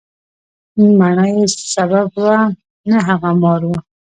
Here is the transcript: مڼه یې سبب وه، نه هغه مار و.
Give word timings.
مڼه 0.99 1.25
یې 1.33 1.43
سبب 1.73 2.07
وه، 2.23 2.37
نه 2.89 2.97
هغه 3.07 3.29
مار 3.41 3.61
و. 3.69 3.71